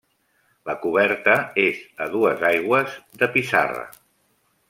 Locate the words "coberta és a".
0.85-2.09